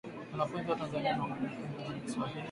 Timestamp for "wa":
0.69-0.75